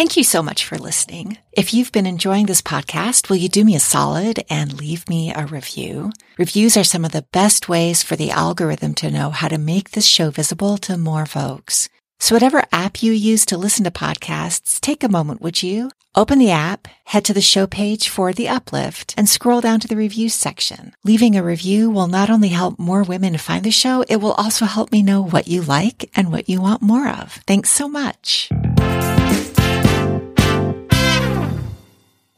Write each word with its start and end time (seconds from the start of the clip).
Thank 0.00 0.16
you 0.16 0.24
so 0.24 0.42
much 0.42 0.64
for 0.64 0.78
listening. 0.78 1.36
If 1.52 1.74
you've 1.74 1.92
been 1.92 2.06
enjoying 2.06 2.46
this 2.46 2.62
podcast, 2.62 3.28
will 3.28 3.36
you 3.36 3.50
do 3.50 3.66
me 3.66 3.76
a 3.76 3.80
solid 3.80 4.42
and 4.48 4.72
leave 4.72 5.06
me 5.10 5.30
a 5.30 5.44
review? 5.44 6.10
Reviews 6.38 6.74
are 6.78 6.84
some 6.84 7.04
of 7.04 7.12
the 7.12 7.26
best 7.32 7.68
ways 7.68 8.02
for 8.02 8.16
the 8.16 8.30
algorithm 8.30 8.94
to 8.94 9.10
know 9.10 9.28
how 9.28 9.48
to 9.48 9.58
make 9.58 9.90
this 9.90 10.06
show 10.06 10.30
visible 10.30 10.78
to 10.78 10.96
more 10.96 11.26
folks. 11.26 11.90
So 12.18 12.34
whatever 12.34 12.64
app 12.72 13.02
you 13.02 13.12
use 13.12 13.44
to 13.44 13.58
listen 13.58 13.84
to 13.84 13.90
podcasts, 13.90 14.80
take 14.80 15.04
a 15.04 15.08
moment, 15.10 15.42
would 15.42 15.62
you? 15.62 15.90
Open 16.14 16.38
the 16.38 16.50
app, 16.50 16.88
head 17.04 17.26
to 17.26 17.34
the 17.34 17.42
show 17.42 17.66
page 17.66 18.08
for 18.08 18.32
the 18.32 18.48
uplift, 18.48 19.12
and 19.18 19.28
scroll 19.28 19.60
down 19.60 19.80
to 19.80 19.86
the 19.86 19.96
reviews 19.96 20.32
section. 20.32 20.94
Leaving 21.04 21.36
a 21.36 21.42
review 21.42 21.90
will 21.90 22.06
not 22.06 22.30
only 22.30 22.48
help 22.48 22.78
more 22.78 23.02
women 23.02 23.36
find 23.36 23.66
the 23.66 23.70
show, 23.70 24.02
it 24.08 24.16
will 24.16 24.32
also 24.32 24.64
help 24.64 24.92
me 24.92 25.02
know 25.02 25.22
what 25.22 25.46
you 25.46 25.60
like 25.60 26.10
and 26.16 26.32
what 26.32 26.48
you 26.48 26.62
want 26.62 26.80
more 26.80 27.06
of. 27.06 27.34
Thanks 27.46 27.70
so 27.70 27.86
much. 27.86 28.48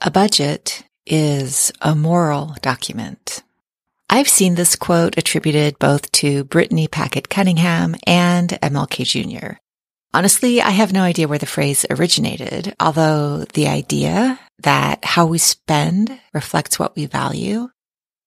A 0.05 0.11
budget 0.11 0.83
is 1.06 1.70
a 1.80 1.95
moral 1.95 2.56
document. 2.61 3.45
I've 4.11 4.28
seen 4.28 4.56
this 4.56 4.75
quote 4.75 5.16
attributed 5.16 5.78
both 5.78 6.11
to 6.12 6.42
Brittany 6.42 6.88
Packnett 6.88 7.28
Cunningham 7.28 7.95
and 8.05 8.51
MLK 8.51 9.05
Jr. 9.05 9.59
Honestly, 10.12 10.61
I 10.61 10.70
have 10.70 10.92
no 10.92 11.05
idea 11.05 11.28
where 11.28 11.38
the 11.38 11.47
phrase 11.47 11.87
originated, 11.88 12.75
although 12.80 13.45
the 13.55 13.69
idea 13.69 14.41
that 14.65 15.05
how 15.05 15.27
we 15.27 15.38
spend 15.38 16.19
reflects 16.34 16.80
what 16.80 16.97
we 16.97 17.06
value 17.06 17.69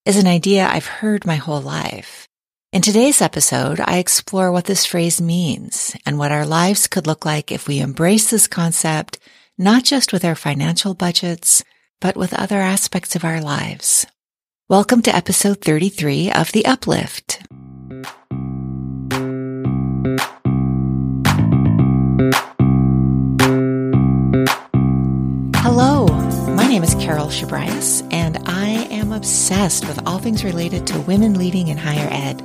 is 0.05 0.15
an 0.15 0.27
idea 0.27 0.65
I've 0.65 0.87
heard 0.87 1.25
my 1.25 1.35
whole 1.35 1.61
life. 1.61 2.25
In 2.71 2.83
today's 2.83 3.21
episode, 3.21 3.81
I 3.83 3.97
explore 3.97 4.49
what 4.49 4.63
this 4.63 4.85
phrase 4.85 5.19
means 5.19 5.93
and 6.05 6.17
what 6.17 6.31
our 6.31 6.45
lives 6.45 6.87
could 6.87 7.05
look 7.05 7.25
like 7.25 7.51
if 7.51 7.67
we 7.67 7.81
embrace 7.81 8.29
this 8.29 8.47
concept 8.47 9.19
not 9.57 9.85
just 9.85 10.11
with 10.11 10.25
our 10.25 10.35
financial 10.35 10.93
budgets, 10.93 11.63
but 12.01 12.17
with 12.17 12.33
other 12.33 12.57
aspects 12.57 13.15
of 13.15 13.23
our 13.23 13.39
lives. 13.39 14.05
Welcome 14.67 15.01
to 15.03 15.15
episode 15.15 15.61
33 15.61 16.31
of 16.31 16.51
The 16.51 16.65
Uplift. 16.65 17.41
Hello, 25.63 26.07
my 26.53 26.67
name 26.67 26.83
is 26.83 26.95
Carol 26.95 27.27
Shabrias, 27.27 28.05
and 28.11 28.37
I 28.45 28.87
am 28.91 29.13
obsessed 29.13 29.87
with 29.87 30.05
all 30.05 30.19
things 30.19 30.43
related 30.43 30.85
to 30.87 30.99
women 31.01 31.35
leading 31.39 31.69
in 31.69 31.77
higher 31.77 32.09
ed. 32.11 32.41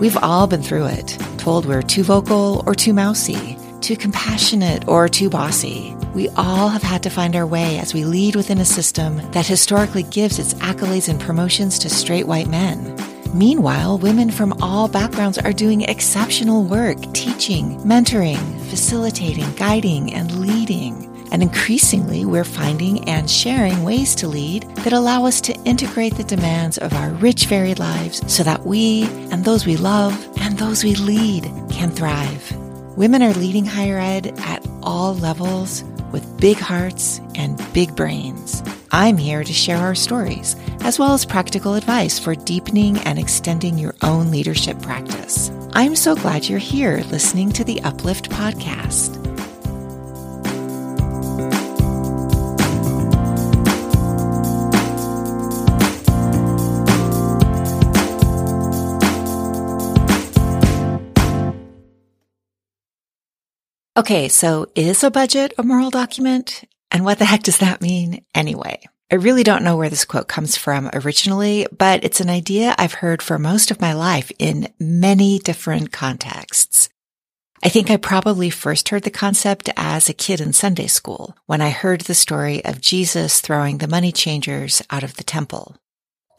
We've 0.00 0.16
all 0.16 0.46
been 0.46 0.62
through 0.62 0.86
it, 0.86 1.18
told 1.36 1.66
we're 1.66 1.82
too 1.82 2.04
vocal 2.04 2.64
or 2.66 2.74
too 2.74 2.94
mousy, 2.94 3.58
too 3.84 3.96
compassionate 3.96 4.88
or 4.88 5.08
too 5.08 5.28
bossy. 5.28 5.94
We 6.14 6.30
all 6.30 6.70
have 6.70 6.82
had 6.82 7.02
to 7.02 7.10
find 7.10 7.36
our 7.36 7.46
way 7.46 7.78
as 7.78 7.92
we 7.92 8.04
lead 8.04 8.34
within 8.34 8.58
a 8.58 8.64
system 8.64 9.16
that 9.32 9.46
historically 9.46 10.04
gives 10.04 10.38
its 10.38 10.54
accolades 10.54 11.08
and 11.08 11.20
promotions 11.20 11.78
to 11.80 11.90
straight 11.90 12.26
white 12.26 12.48
men. 12.48 12.96
Meanwhile, 13.34 13.98
women 13.98 14.30
from 14.30 14.54
all 14.62 14.88
backgrounds 14.88 15.36
are 15.36 15.52
doing 15.52 15.82
exceptional 15.82 16.64
work, 16.64 16.96
teaching, 17.12 17.78
mentoring, 17.80 18.58
facilitating, 18.70 19.52
guiding, 19.56 20.14
and 20.14 20.34
leading. 20.40 21.10
And 21.30 21.42
increasingly, 21.42 22.24
we're 22.24 22.44
finding 22.44 23.06
and 23.08 23.28
sharing 23.28 23.82
ways 23.82 24.14
to 24.16 24.28
lead 24.28 24.62
that 24.76 24.92
allow 24.94 25.26
us 25.26 25.40
to 25.42 25.54
integrate 25.64 26.14
the 26.14 26.24
demands 26.24 26.78
of 26.78 26.94
our 26.94 27.10
rich, 27.10 27.46
varied 27.46 27.80
lives 27.80 28.22
so 28.32 28.44
that 28.44 28.64
we 28.64 29.04
and 29.30 29.44
those 29.44 29.66
we 29.66 29.76
love 29.76 30.14
and 30.40 30.56
those 30.56 30.84
we 30.84 30.94
lead 30.94 31.50
can 31.68 31.90
thrive. 31.90 32.63
Women 32.96 33.24
are 33.24 33.32
leading 33.34 33.64
higher 33.64 33.98
ed 33.98 34.38
at 34.38 34.64
all 34.80 35.14
levels 35.16 35.82
with 36.12 36.40
big 36.40 36.58
hearts 36.58 37.20
and 37.34 37.60
big 37.72 37.96
brains. 37.96 38.62
I'm 38.92 39.16
here 39.16 39.42
to 39.42 39.52
share 39.52 39.78
our 39.78 39.96
stories, 39.96 40.54
as 40.82 40.96
well 40.96 41.12
as 41.12 41.26
practical 41.26 41.74
advice 41.74 42.20
for 42.20 42.36
deepening 42.36 42.98
and 42.98 43.18
extending 43.18 43.78
your 43.78 43.96
own 44.02 44.30
leadership 44.30 44.80
practice. 44.80 45.50
I'm 45.72 45.96
so 45.96 46.14
glad 46.14 46.48
you're 46.48 46.60
here 46.60 46.98
listening 47.10 47.50
to 47.54 47.64
the 47.64 47.80
Uplift 47.82 48.30
podcast. 48.30 49.23
Okay, 63.96 64.26
so 64.26 64.66
is 64.74 65.04
a 65.04 65.10
budget 65.10 65.54
a 65.56 65.62
moral 65.62 65.88
document? 65.88 66.64
And 66.90 67.04
what 67.04 67.20
the 67.20 67.24
heck 67.24 67.44
does 67.44 67.58
that 67.58 67.80
mean 67.80 68.24
anyway? 68.34 68.80
I 69.12 69.14
really 69.14 69.44
don't 69.44 69.62
know 69.62 69.76
where 69.76 69.88
this 69.88 70.04
quote 70.04 70.26
comes 70.26 70.56
from 70.56 70.90
originally, 70.92 71.68
but 71.70 72.02
it's 72.02 72.20
an 72.20 72.28
idea 72.28 72.74
I've 72.76 72.94
heard 72.94 73.22
for 73.22 73.38
most 73.38 73.70
of 73.70 73.80
my 73.80 73.92
life 73.92 74.32
in 74.40 74.66
many 74.80 75.38
different 75.38 75.92
contexts. 75.92 76.88
I 77.62 77.68
think 77.68 77.88
I 77.88 77.96
probably 77.96 78.50
first 78.50 78.88
heard 78.88 79.04
the 79.04 79.10
concept 79.10 79.70
as 79.76 80.08
a 80.08 80.12
kid 80.12 80.40
in 80.40 80.52
Sunday 80.52 80.88
school 80.88 81.36
when 81.46 81.60
I 81.60 81.70
heard 81.70 82.00
the 82.00 82.14
story 82.14 82.64
of 82.64 82.80
Jesus 82.80 83.40
throwing 83.40 83.78
the 83.78 83.86
money 83.86 84.10
changers 84.10 84.82
out 84.90 85.04
of 85.04 85.14
the 85.14 85.22
temple. 85.22 85.76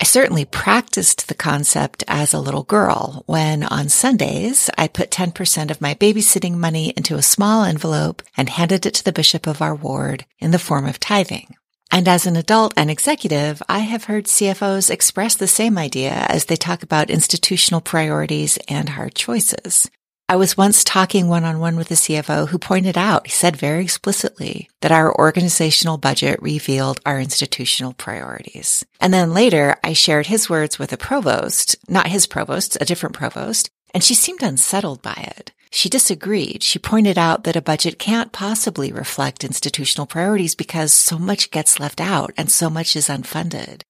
I 0.05 0.07
certainly 0.07 0.45
practiced 0.45 1.27
the 1.27 1.33
concept 1.33 2.03
as 2.07 2.31
a 2.31 2.39
little 2.39 2.61
girl 2.61 3.23
when 3.25 3.63
on 3.63 3.89
Sundays 3.89 4.69
I 4.77 4.87
put 4.87 5.09
10% 5.09 5.71
of 5.71 5.81
my 5.81 5.95
babysitting 5.95 6.53
money 6.53 6.93
into 6.95 7.15
a 7.15 7.23
small 7.23 7.63
envelope 7.63 8.21
and 8.37 8.47
handed 8.47 8.85
it 8.85 8.93
to 8.93 9.03
the 9.03 9.11
bishop 9.11 9.47
of 9.47 9.63
our 9.63 9.73
ward 9.73 10.23
in 10.37 10.51
the 10.51 10.59
form 10.59 10.85
of 10.85 10.99
tithing. 10.99 11.55
And 11.89 12.07
as 12.07 12.27
an 12.27 12.35
adult 12.35 12.75
and 12.77 12.91
executive, 12.91 13.63
I 13.67 13.79
have 13.79 14.03
heard 14.03 14.25
CFOs 14.25 14.91
express 14.91 15.33
the 15.33 15.47
same 15.47 15.75
idea 15.75 16.11
as 16.29 16.45
they 16.45 16.55
talk 16.55 16.83
about 16.83 17.09
institutional 17.09 17.81
priorities 17.81 18.59
and 18.67 18.89
hard 18.89 19.15
choices. 19.15 19.89
I 20.27 20.37
was 20.37 20.57
once 20.57 20.83
talking 20.83 21.27
one 21.27 21.43
on 21.43 21.59
one 21.59 21.75
with 21.75 21.91
a 21.91 21.93
CFO 21.93 22.47
who 22.47 22.57
pointed 22.57 22.97
out, 22.97 23.27
he 23.27 23.31
said 23.31 23.55
very 23.55 23.83
explicitly 23.83 24.67
that 24.81 24.91
our 24.91 25.15
organizational 25.15 25.99
budget 25.99 26.41
revealed 26.41 26.99
our 27.05 27.19
institutional 27.19 27.93
priorities. 27.93 28.83
And 28.99 29.13
then 29.13 29.35
later 29.35 29.75
I 29.83 29.93
shared 29.93 30.25
his 30.25 30.49
words 30.49 30.79
with 30.79 30.91
a 30.91 30.97
provost, 30.97 31.75
not 31.87 32.07
his 32.07 32.25
provost, 32.25 32.75
a 32.81 32.85
different 32.85 33.13
provost, 33.13 33.69
and 33.93 34.03
she 34.03 34.15
seemed 34.15 34.41
unsettled 34.41 35.03
by 35.03 35.31
it. 35.37 35.51
She 35.69 35.89
disagreed. 35.89 36.63
She 36.63 36.79
pointed 36.79 37.19
out 37.19 37.43
that 37.43 37.55
a 37.55 37.61
budget 37.61 37.99
can't 37.99 38.31
possibly 38.31 38.91
reflect 38.91 39.43
institutional 39.43 40.07
priorities 40.07 40.55
because 40.55 40.91
so 40.91 41.19
much 41.19 41.51
gets 41.51 41.79
left 41.79 42.01
out 42.01 42.31
and 42.35 42.49
so 42.49 42.71
much 42.71 42.95
is 42.95 43.09
unfunded. 43.09 43.83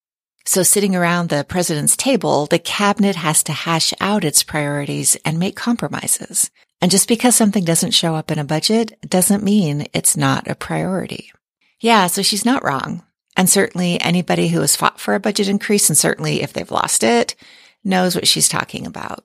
So 0.46 0.62
sitting 0.62 0.96
around 0.96 1.30
the 1.30 1.44
president's 1.44 1.98
table, 1.98 2.46
the 2.46 2.60
cabinet 2.60 3.16
has 3.16 3.44
to 3.44 3.52
hash 3.52 3.94
out 4.00 4.24
its 4.24 4.44
priorities 4.44 5.16
and 5.26 5.40
make 5.40 5.56
compromises. 5.56 6.52
And 6.82 6.92
just 6.92 7.08
because 7.08 7.36
something 7.36 7.66
doesn't 7.66 7.92
show 7.92 8.16
up 8.16 8.30
in 8.30 8.38
a 8.38 8.44
budget 8.44 8.98
doesn't 9.02 9.44
mean 9.44 9.88
it's 9.92 10.16
not 10.16 10.48
a 10.48 10.56
priority. 10.56 11.32
Yeah, 11.80 12.08
so 12.08 12.22
she's 12.22 12.46
not 12.46 12.64
wrong. 12.64 13.04
And 13.36 13.50
certainly 13.50 14.00
anybody 14.00 14.48
who 14.50 14.62
has 14.62 14.76
fought 14.76 15.00
for 15.00 15.16
a 15.16 15.20
budget 15.20 15.48
increase 15.48 15.90
and 15.90 15.98
certainly 15.98 16.42
if 16.42 16.54
they've 16.54 16.72
lost 16.72 17.04
it 17.04 17.36
knows 17.84 18.16
what 18.16 18.28
she's 18.28 18.48
talking 18.48 18.86
about. 18.86 19.24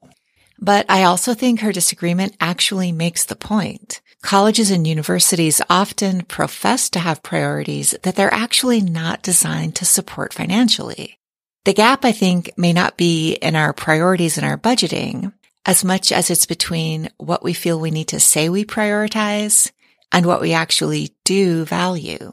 But 0.60 0.86
I 0.88 1.04
also 1.04 1.34
think 1.34 1.60
her 1.60 1.72
disagreement 1.72 2.36
actually 2.40 2.92
makes 2.92 3.24
the 3.24 3.36
point. 3.36 4.00
Colleges 4.22 4.70
and 4.70 4.86
universities 4.86 5.62
often 5.70 6.22
profess 6.22 6.90
to 6.90 6.98
have 6.98 7.22
priorities 7.22 7.94
that 8.02 8.16
they're 8.16 8.32
actually 8.32 8.82
not 8.82 9.22
designed 9.22 9.74
to 9.76 9.86
support 9.86 10.34
financially. 10.34 11.18
The 11.64 11.72
gap, 11.72 12.04
I 12.04 12.12
think, 12.12 12.52
may 12.56 12.72
not 12.74 12.98
be 12.98 13.34
in 13.34 13.56
our 13.56 13.72
priorities 13.72 14.36
and 14.36 14.46
our 14.46 14.58
budgeting 14.58 15.32
as 15.64 15.84
much 15.84 16.12
as 16.12 16.30
it's 16.30 16.46
between 16.46 17.08
what 17.18 17.42
we 17.42 17.52
feel 17.52 17.78
we 17.78 17.90
need 17.90 18.08
to 18.08 18.20
say 18.20 18.48
we 18.48 18.64
prioritize 18.64 19.70
and 20.12 20.26
what 20.26 20.40
we 20.40 20.52
actually 20.52 21.14
do 21.24 21.64
value. 21.64 22.32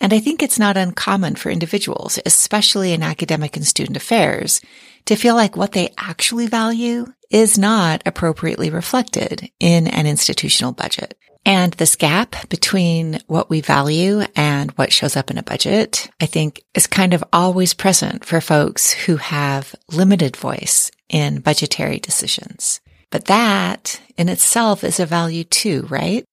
And 0.00 0.12
I 0.12 0.18
think 0.18 0.42
it's 0.42 0.58
not 0.58 0.76
uncommon 0.76 1.36
for 1.36 1.50
individuals, 1.50 2.18
especially 2.26 2.92
in 2.92 3.02
academic 3.02 3.56
and 3.56 3.66
student 3.66 3.96
affairs, 3.96 4.60
to 5.06 5.16
feel 5.16 5.34
like 5.34 5.56
what 5.56 5.72
they 5.72 5.92
actually 5.98 6.46
value 6.46 7.06
is 7.30 7.58
not 7.58 8.02
appropriately 8.04 8.70
reflected 8.70 9.50
in 9.58 9.86
an 9.86 10.06
institutional 10.06 10.72
budget. 10.72 11.16
And 11.44 11.72
this 11.72 11.96
gap 11.96 12.48
between 12.48 13.18
what 13.26 13.50
we 13.50 13.60
value 13.60 14.22
and 14.36 14.70
what 14.72 14.92
shows 14.92 15.16
up 15.16 15.30
in 15.30 15.38
a 15.38 15.42
budget, 15.42 16.08
I 16.20 16.26
think 16.26 16.62
is 16.74 16.86
kind 16.86 17.14
of 17.14 17.24
always 17.32 17.74
present 17.74 18.24
for 18.24 18.40
folks 18.40 18.92
who 18.92 19.16
have 19.16 19.74
limited 19.90 20.36
voice 20.36 20.90
in 21.08 21.40
budgetary 21.40 21.98
decisions. 21.98 22.80
But 23.10 23.24
that 23.24 24.00
in 24.16 24.28
itself 24.28 24.84
is 24.84 25.00
a 25.00 25.06
value 25.06 25.44
too, 25.44 25.86
right? 25.90 26.24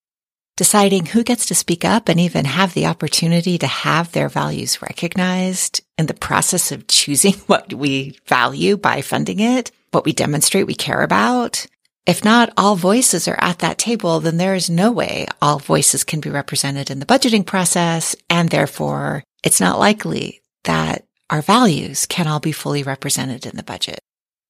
Deciding 0.59 1.05
who 1.05 1.23
gets 1.23 1.45
to 1.45 1.55
speak 1.55 1.85
up 1.85 2.09
and 2.09 2.19
even 2.19 2.43
have 2.43 2.73
the 2.73 2.87
opportunity 2.87 3.57
to 3.57 3.65
have 3.65 4.11
their 4.11 4.27
values 4.27 4.81
recognized 4.81 5.81
in 5.97 6.07
the 6.07 6.13
process 6.13 6.73
of 6.73 6.85
choosing 6.85 7.33
what 7.47 7.73
we 7.73 8.19
value 8.27 8.75
by 8.75 9.01
funding 9.01 9.39
it, 9.39 9.71
what 9.91 10.03
we 10.03 10.11
demonstrate 10.11 10.67
we 10.67 10.75
care 10.75 11.01
about, 11.01 11.65
If 12.05 12.25
not 12.25 12.51
all 12.57 12.75
voices 12.75 13.27
are 13.29 13.39
at 13.39 13.59
that 13.59 13.77
table, 13.77 14.19
then 14.19 14.35
there 14.35 14.53
is 14.53 14.69
no 14.69 14.91
way 14.91 15.27
all 15.41 15.59
voices 15.59 16.03
can 16.03 16.19
be 16.19 16.29
represented 16.29 16.91
in 16.91 16.99
the 16.99 17.05
budgeting 17.05 17.45
process. 17.45 18.13
And 18.29 18.49
therefore 18.49 19.23
it's 19.45 19.61
not 19.61 19.79
likely 19.79 20.41
that 20.65 21.05
our 21.29 21.41
values 21.41 22.05
can 22.05 22.27
all 22.27 22.41
be 22.41 22.51
fully 22.51 22.83
represented 22.83 23.45
in 23.45 23.55
the 23.55 23.63
budget. 23.63 24.01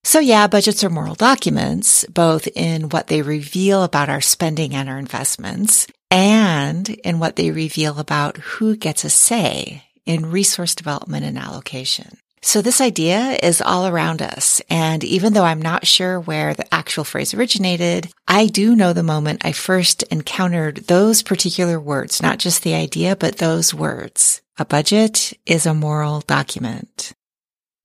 So 0.03 0.19
yeah, 0.19 0.47
budgets 0.47 0.83
are 0.83 0.89
moral 0.89 1.15
documents, 1.15 2.05
both 2.05 2.47
in 2.55 2.89
what 2.89 3.07
they 3.07 3.21
reveal 3.21 3.83
about 3.83 4.09
our 4.09 4.21
spending 4.21 4.73
and 4.73 4.89
our 4.89 4.97
investments 4.97 5.87
and 6.09 6.89
in 6.89 7.19
what 7.19 7.35
they 7.35 7.51
reveal 7.51 7.99
about 7.99 8.37
who 8.37 8.75
gets 8.75 9.03
a 9.03 9.09
say 9.09 9.83
in 10.05 10.31
resource 10.31 10.73
development 10.73 11.25
and 11.25 11.37
allocation. 11.37 12.17
So 12.41 12.61
this 12.61 12.79
idea 12.79 13.37
is 13.43 13.61
all 13.61 13.85
around 13.85 14.21
us. 14.21 14.61
And 14.69 15.03
even 15.03 15.33
though 15.33 15.43
I'm 15.43 15.61
not 15.61 15.85
sure 15.85 16.19
where 16.19 16.53
the 16.53 16.73
actual 16.73 17.03
phrase 17.03 17.33
originated, 17.33 18.09
I 18.27 18.47
do 18.47 18.75
know 18.75 18.93
the 18.93 19.03
moment 19.03 19.43
I 19.45 19.51
first 19.51 20.03
encountered 20.03 20.77
those 20.87 21.21
particular 21.21 21.79
words, 21.79 22.21
not 22.21 22.39
just 22.39 22.63
the 22.63 22.75
idea, 22.75 23.15
but 23.15 23.37
those 23.37 23.73
words. 23.73 24.41
A 24.57 24.65
budget 24.65 25.33
is 25.45 25.65
a 25.65 25.73
moral 25.73 26.21
document. 26.21 27.13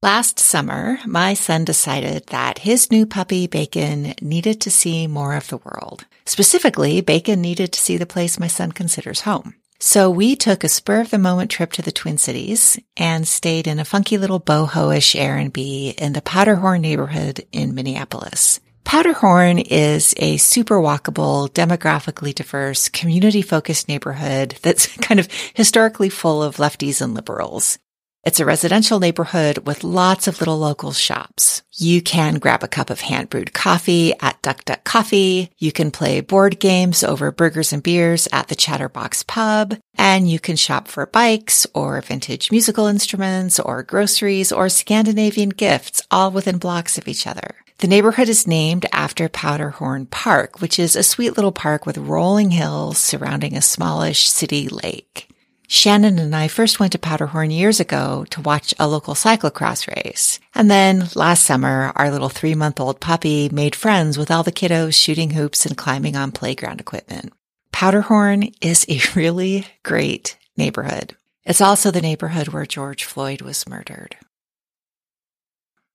Last 0.04 0.38
summer, 0.38 0.98
my 1.06 1.32
son 1.32 1.64
decided 1.64 2.26
that 2.26 2.58
his 2.58 2.90
new 2.90 3.06
puppy, 3.06 3.46
Bacon, 3.46 4.12
needed 4.20 4.60
to 4.60 4.70
see 4.70 5.06
more 5.06 5.34
of 5.34 5.48
the 5.48 5.56
world. 5.56 6.04
Specifically, 6.26 7.00
Bacon 7.00 7.40
needed 7.40 7.72
to 7.72 7.80
see 7.80 7.96
the 7.96 8.04
place 8.04 8.38
my 8.38 8.46
son 8.46 8.72
considers 8.72 9.22
home. 9.22 9.54
So 9.78 10.10
we 10.10 10.36
took 10.36 10.62
a 10.62 10.68
spur 10.68 11.00
of 11.00 11.08
the 11.08 11.16
moment 11.16 11.50
trip 11.50 11.72
to 11.72 11.80
the 11.80 11.90
Twin 11.90 12.18
Cities 12.18 12.78
and 12.98 13.26
stayed 13.26 13.66
in 13.66 13.78
a 13.78 13.84
funky 13.86 14.18
little 14.18 14.40
boho-ish 14.40 15.14
Airbnb 15.14 15.94
in 15.94 16.12
the 16.12 16.20
Powderhorn 16.20 16.82
neighborhood 16.82 17.46
in 17.50 17.74
Minneapolis. 17.74 18.60
Powderhorn 18.84 19.58
is 19.58 20.12
a 20.18 20.36
super 20.36 20.76
walkable, 20.80 21.48
demographically 21.48 22.34
diverse, 22.34 22.90
community 22.90 23.40
focused 23.40 23.88
neighborhood 23.88 24.56
that's 24.60 24.86
kind 24.98 25.18
of 25.18 25.28
historically 25.54 26.10
full 26.10 26.42
of 26.42 26.56
lefties 26.56 27.00
and 27.00 27.14
liberals. 27.14 27.78
It's 28.26 28.40
a 28.40 28.46
residential 28.46 29.00
neighborhood 29.00 29.66
with 29.66 29.84
lots 29.84 30.26
of 30.26 30.40
little 30.40 30.58
local 30.58 30.92
shops. 30.92 31.60
You 31.74 32.00
can 32.00 32.36
grab 32.36 32.62
a 32.62 32.68
cup 32.68 32.88
of 32.88 33.00
hand 33.00 33.28
brewed 33.28 33.52
coffee 33.52 34.14
at 34.18 34.40
Duck 34.40 34.64
Duck 34.64 34.82
Coffee. 34.82 35.50
You 35.58 35.72
can 35.72 35.90
play 35.90 36.22
board 36.22 36.58
games 36.58 37.04
over 37.04 37.30
burgers 37.30 37.74
and 37.74 37.82
beers 37.82 38.26
at 38.32 38.48
the 38.48 38.54
Chatterbox 38.54 39.24
Pub. 39.24 39.76
And 39.98 40.30
you 40.30 40.40
can 40.40 40.56
shop 40.56 40.88
for 40.88 41.04
bikes 41.04 41.66
or 41.74 42.00
vintage 42.00 42.50
musical 42.50 42.86
instruments 42.86 43.60
or 43.60 43.82
groceries 43.82 44.50
or 44.50 44.70
Scandinavian 44.70 45.50
gifts 45.50 46.00
all 46.10 46.30
within 46.30 46.56
blocks 46.56 46.96
of 46.96 47.06
each 47.06 47.26
other. 47.26 47.54
The 47.78 47.88
neighborhood 47.88 48.30
is 48.30 48.46
named 48.46 48.86
after 48.90 49.28
Powderhorn 49.28 50.06
Park, 50.06 50.62
which 50.62 50.78
is 50.78 50.96
a 50.96 51.02
sweet 51.02 51.36
little 51.36 51.52
park 51.52 51.84
with 51.84 51.98
rolling 51.98 52.52
hills 52.52 52.96
surrounding 52.96 53.54
a 53.54 53.60
smallish 53.60 54.30
city 54.30 54.68
lake. 54.68 55.28
Shannon 55.66 56.18
and 56.18 56.34
I 56.34 56.48
first 56.48 56.78
went 56.78 56.92
to 56.92 56.98
Powderhorn 56.98 57.50
years 57.50 57.80
ago 57.80 58.26
to 58.30 58.40
watch 58.40 58.74
a 58.78 58.88
local 58.88 59.14
cyclocross 59.14 59.88
race. 59.88 60.38
And 60.54 60.70
then 60.70 61.08
last 61.14 61.44
summer, 61.44 61.92
our 61.96 62.10
little 62.10 62.28
three 62.28 62.54
month 62.54 62.80
old 62.80 63.00
puppy 63.00 63.48
made 63.48 63.74
friends 63.74 64.18
with 64.18 64.30
all 64.30 64.42
the 64.42 64.52
kiddos 64.52 64.94
shooting 64.94 65.30
hoops 65.30 65.66
and 65.66 65.76
climbing 65.76 66.16
on 66.16 66.32
playground 66.32 66.80
equipment. 66.80 67.32
Powderhorn 67.72 68.54
is 68.60 68.86
a 68.88 69.00
really 69.14 69.66
great 69.82 70.36
neighborhood. 70.56 71.16
It's 71.44 71.60
also 71.60 71.90
the 71.90 72.00
neighborhood 72.00 72.48
where 72.48 72.66
George 72.66 73.04
Floyd 73.04 73.42
was 73.42 73.68
murdered. 73.68 74.16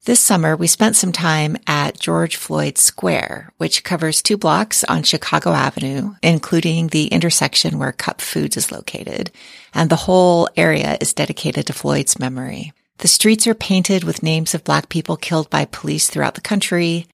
This 0.05 0.21
summer, 0.21 0.55
we 0.55 0.67
spent 0.67 0.95
some 0.95 1.11
time 1.11 1.57
at 1.67 1.99
George 1.99 2.37
Floyd 2.37 2.77
Square, 2.77 3.51
which 3.57 3.83
covers 3.83 4.21
two 4.21 4.37
blocks 4.37 4.85
on 4.85 5.03
Chicago 5.03 5.51
Avenue, 5.51 6.15
including 6.23 6.87
the 6.87 7.07
intersection 7.07 7.77
where 7.77 7.91
Cup 7.91 8.21
Foods 8.21 8.55
is 8.55 8.71
located. 8.71 9.29
And 9.73 9.89
the 9.89 9.97
whole 10.07 10.47
area 10.55 10.97
is 11.01 11.13
dedicated 11.13 11.67
to 11.67 11.73
Floyd's 11.73 12.17
memory. 12.17 12.71
The 12.99 13.09
streets 13.09 13.45
are 13.45 13.53
painted 13.53 14.05
with 14.05 14.23
names 14.23 14.55
of 14.55 14.63
black 14.63 14.87
people 14.87 15.17
killed 15.17 15.49
by 15.49 15.65
police 15.65 16.09
throughout 16.09 16.35
the 16.35 16.41
country. 16.41 17.07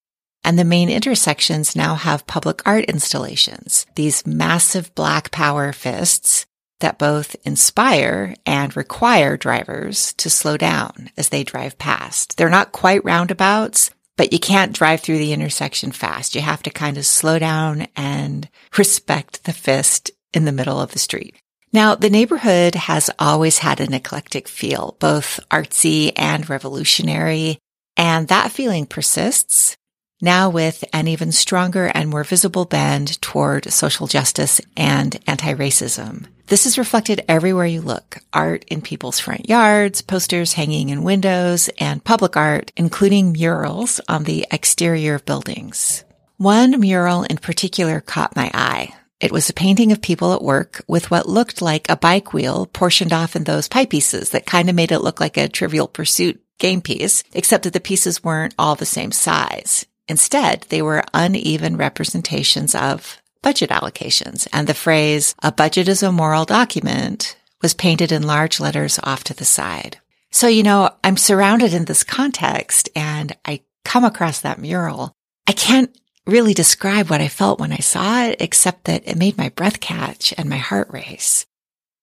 And 0.44 0.58
the 0.60 0.64
main 0.64 0.90
intersections 0.90 1.76
now 1.76 1.96
have 1.96 2.28
public 2.28 2.62
art 2.68 2.86
installations. 2.86 3.88
These 3.96 4.28
massive 4.28 4.94
black 4.94 5.32
power 5.32 5.74
fists 5.74 6.46
that 6.86 7.00
both 7.00 7.36
inspire 7.44 8.36
and 8.46 8.78
require 8.78 9.38
drivers 9.38 10.14
to 10.14 10.30
slow 10.30 10.56
down 10.56 11.10
as 11.18 11.30
they 11.30 11.44
drive 11.44 11.80
past. 11.80 12.38
They're 12.38 12.48
not 12.48 12.74
quite 12.74 13.04
roundabouts, 13.04 13.90
but 14.18 14.32
you 14.32 14.38
can't 14.38 14.72
drive 14.72 15.02
through 15.02 15.18
the 15.18 15.34
intersection 15.34 15.92
fast. 15.92 16.36
You 16.36 16.42
have 16.42 16.62
to 16.62 16.70
kind 16.70 17.00
of 17.00 17.06
slow 17.08 17.40
down 17.40 17.88
and 17.96 18.48
respect 18.78 19.46
the 19.46 19.52
fist 19.52 20.12
in 20.32 20.46
the 20.46 20.52
middle 20.52 20.80
of 20.80 20.92
the 20.92 21.00
street. 21.00 21.36
Now, 21.74 21.96
the 21.96 22.12
neighborhood 22.12 22.76
has 22.76 23.10
always 23.18 23.58
had 23.58 23.80
an 23.80 23.96
eclectic 23.96 24.48
feel, 24.48 24.96
both 25.00 25.40
artsy 25.50 26.12
and 26.16 26.48
revolutionary, 26.48 27.58
and 27.98 28.28
that 28.28 28.52
feeling 28.52 28.86
persists 28.86 29.76
now 30.22 30.50
with 30.50 30.84
an 30.94 31.08
even 31.08 31.32
stronger 31.32 31.92
and 31.94 32.10
more 32.10 32.24
visible 32.24 32.66
bend 32.66 33.22
toward 33.22 33.72
social 33.72 34.08
justice 34.08 34.62
and 34.76 35.20
anti-racism. 35.28 36.28
This 36.48 36.66
is 36.66 36.78
reflected 36.78 37.26
everywhere 37.28 37.66
you 37.66 37.82
look. 37.82 38.20
Art 38.32 38.66
in 38.66 38.82
people's 38.82 39.20
front 39.20 39.50
yards, 39.50 40.02
posters 40.02 40.54
hanging 40.54 40.90
in 40.90 41.04
windows, 41.04 41.70
and 41.80 42.04
public 42.04 42.38
art, 42.38 42.72
including 42.78 43.32
murals 43.32 44.00
on 44.08 44.26
the 44.26 44.46
exterior 44.52 45.16
of 45.16 45.26
buildings. 45.26 46.04
One 46.38 46.80
mural 46.80 47.24
in 47.24 47.38
particular 47.38 48.02
caught 48.02 48.36
my 48.36 48.52
eye. 48.54 48.94
It 49.20 49.32
was 49.32 49.50
a 49.50 49.54
painting 49.54 49.92
of 49.92 50.02
people 50.02 50.34
at 50.34 50.44
work 50.44 50.84
with 50.88 51.10
what 51.10 51.28
looked 51.28 51.62
like 51.62 51.90
a 51.90 51.96
bike 51.96 52.34
wheel 52.34 52.66
portioned 52.68 53.14
off 53.14 53.36
in 53.36 53.46
those 53.46 53.68
pie 53.70 53.86
pieces 53.86 54.32
that 54.32 54.46
kind 54.46 54.70
of 54.70 54.76
made 54.76 54.92
it 54.92 55.00
look 55.00 55.20
like 55.20 55.38
a 55.38 55.48
trivial 55.48 55.88
pursuit 55.88 56.42
game 56.60 56.82
piece, 56.82 57.24
except 57.34 57.64
that 57.64 57.74
the 57.74 57.80
pieces 57.80 58.24
weren't 58.24 58.54
all 58.60 58.76
the 58.76 58.86
same 58.86 59.12
size. 59.12 59.86
Instead, 60.08 60.66
they 60.70 60.82
were 60.82 61.04
uneven 61.14 61.78
representations 61.78 62.76
of 62.76 63.22
budget 63.42 63.70
allocations 63.70 64.48
and 64.52 64.68
the 64.68 64.74
phrase, 64.74 65.36
a 65.44 65.52
budget 65.52 65.88
is 65.88 66.04
a 66.04 66.12
moral 66.12 66.46
document 66.46 67.38
was 67.62 67.74
painted 67.74 68.12
in 68.12 68.22
large 68.24 68.60
letters 68.60 69.00
off 69.04 69.24
to 69.24 69.34
the 69.34 69.46
side. 69.46 70.00
So, 70.32 70.48
you 70.48 70.64
know, 70.64 70.90
I'm 71.04 71.18
surrounded 71.18 71.74
in 71.74 71.86
this 71.86 72.04
context 72.04 72.90
and 72.96 73.36
I 73.46 73.62
come 73.84 74.04
across 74.04 74.42
that 74.42 74.60
mural. 74.60 75.14
I 75.48 75.54
can't 75.54 75.96
really 76.28 76.54
describe 76.54 77.10
what 77.10 77.22
I 77.22 77.28
felt 77.28 77.60
when 77.60 77.72
I 77.72 77.78
saw 77.78 78.24
it, 78.26 78.42
except 78.42 78.86
that 78.86 79.08
it 79.08 79.18
made 79.18 79.38
my 79.38 79.50
breath 79.50 79.80
catch 79.80 80.34
and 80.38 80.50
my 80.50 80.58
heart 80.58 80.90
race. 80.92 81.46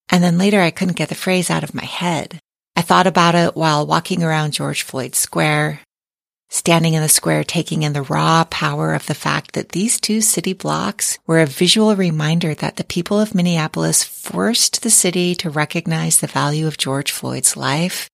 And 0.08 0.22
then 0.22 0.38
later 0.38 0.60
I 0.60 0.70
couldn't 0.70 0.96
get 0.96 1.08
the 1.08 1.14
phrase 1.14 1.50
out 1.50 1.64
of 1.64 1.74
my 1.74 1.84
head. 1.84 2.38
I 2.74 2.82
thought 2.82 3.06
about 3.06 3.34
it 3.34 3.54
while 3.54 3.86
walking 3.86 4.22
around 4.22 4.52
George 4.52 4.82
Floyd 4.82 5.14
Square, 5.14 5.80
standing 6.52 6.92
in 6.92 7.00
the 7.00 7.08
square 7.08 7.42
taking 7.42 7.82
in 7.82 7.94
the 7.94 8.02
raw 8.02 8.44
power 8.44 8.92
of 8.92 9.06
the 9.06 9.14
fact 9.14 9.54
that 9.54 9.70
these 9.70 9.98
two 9.98 10.20
city 10.20 10.52
blocks 10.52 11.18
were 11.26 11.40
a 11.40 11.46
visual 11.46 11.96
reminder 11.96 12.52
that 12.52 12.76
the 12.76 12.84
people 12.84 13.18
of 13.18 13.34
Minneapolis 13.34 14.04
forced 14.04 14.82
the 14.82 14.90
city 14.90 15.34
to 15.34 15.48
recognize 15.48 16.20
the 16.20 16.26
value 16.26 16.66
of 16.66 16.76
George 16.76 17.10
Floyd's 17.10 17.56
life 17.56 18.10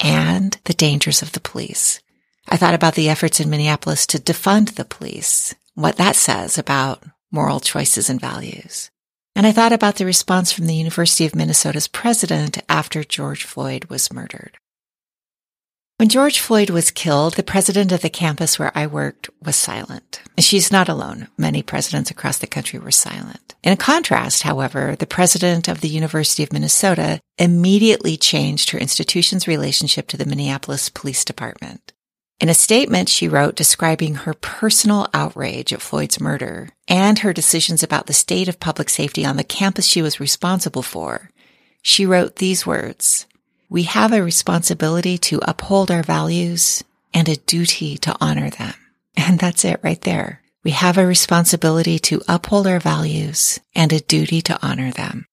and 0.00 0.58
the 0.64 0.74
dangers 0.74 1.22
of 1.22 1.30
the 1.32 1.40
police. 1.40 2.00
I 2.48 2.56
thought 2.56 2.74
about 2.74 2.96
the 2.96 3.08
efforts 3.08 3.38
in 3.38 3.48
Minneapolis 3.48 4.08
to 4.08 4.18
defund 4.18 4.74
the 4.74 4.84
police, 4.84 5.54
what 5.74 5.96
that 5.98 6.16
says 6.16 6.58
about 6.58 7.04
moral 7.30 7.60
choices 7.60 8.10
and 8.10 8.20
values. 8.20 8.90
And 9.36 9.46
I 9.46 9.52
thought 9.52 9.72
about 9.72 9.96
the 9.96 10.04
response 10.04 10.50
from 10.50 10.66
the 10.66 10.74
University 10.74 11.26
of 11.26 11.36
Minnesota's 11.36 11.86
president 11.86 12.58
after 12.68 13.04
George 13.04 13.44
Floyd 13.44 13.84
was 13.84 14.12
murdered. 14.12 14.58
When 15.98 16.08
George 16.08 16.38
Floyd 16.38 16.70
was 16.70 16.92
killed, 16.92 17.34
the 17.34 17.42
president 17.42 17.90
of 17.90 18.02
the 18.02 18.08
campus 18.08 18.56
where 18.56 18.70
I 18.72 18.86
worked 18.86 19.30
was 19.44 19.56
silent. 19.56 20.22
She's 20.38 20.70
not 20.70 20.88
alone. 20.88 21.26
Many 21.36 21.60
presidents 21.60 22.08
across 22.08 22.38
the 22.38 22.46
country 22.46 22.78
were 22.78 22.92
silent. 22.92 23.56
In 23.64 23.76
contrast, 23.78 24.44
however, 24.44 24.94
the 24.96 25.08
president 25.08 25.66
of 25.66 25.80
the 25.80 25.88
University 25.88 26.44
of 26.44 26.52
Minnesota 26.52 27.18
immediately 27.36 28.16
changed 28.16 28.70
her 28.70 28.78
institution's 28.78 29.48
relationship 29.48 30.06
to 30.08 30.16
the 30.16 30.24
Minneapolis 30.24 30.88
Police 30.88 31.24
Department. 31.24 31.92
In 32.38 32.48
a 32.48 32.54
statement 32.54 33.08
she 33.08 33.26
wrote 33.26 33.56
describing 33.56 34.14
her 34.14 34.34
personal 34.34 35.08
outrage 35.12 35.72
at 35.72 35.82
Floyd's 35.82 36.20
murder 36.20 36.68
and 36.86 37.18
her 37.18 37.32
decisions 37.32 37.82
about 37.82 38.06
the 38.06 38.12
state 38.12 38.46
of 38.46 38.60
public 38.60 38.88
safety 38.88 39.26
on 39.26 39.36
the 39.36 39.42
campus 39.42 39.84
she 39.84 40.00
was 40.00 40.20
responsible 40.20 40.82
for, 40.82 41.30
she 41.82 42.06
wrote 42.06 42.36
these 42.36 42.64
words 42.64 43.26
we 43.70 43.82
have 43.84 44.12
a 44.12 44.22
responsibility 44.22 45.18
to 45.18 45.40
uphold 45.42 45.90
our 45.90 46.02
values 46.02 46.82
and 47.12 47.28
a 47.28 47.36
duty 47.36 47.98
to 47.98 48.14
honor 48.20 48.50
them. 48.50 48.74
And 49.16 49.38
that's 49.38 49.64
it 49.64 49.80
right 49.82 50.00
there. 50.02 50.42
We 50.64 50.70
have 50.72 50.98
a 50.98 51.06
responsibility 51.06 51.98
to 52.00 52.22
uphold 52.28 52.66
our 52.66 52.80
values 52.80 53.60
and 53.74 53.92
a 53.92 54.00
duty 54.00 54.42
to 54.42 54.58
honor 54.66 54.90
them. 54.90 55.26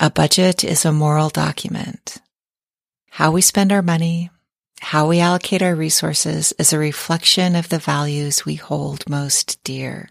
A 0.00 0.10
budget 0.10 0.64
is 0.64 0.84
a 0.84 0.92
moral 0.92 1.28
document. 1.28 2.18
How 3.10 3.30
we 3.30 3.40
spend 3.40 3.72
our 3.72 3.82
money, 3.82 4.30
How 4.80 5.08
we 5.08 5.20
allocate 5.20 5.62
our 5.62 5.74
resources 5.74 6.52
is 6.58 6.72
a 6.72 6.78
reflection 6.78 7.56
of 7.56 7.68
the 7.68 7.78
values 7.78 8.44
we 8.44 8.54
hold 8.56 9.08
most 9.08 9.62
dear. 9.64 10.10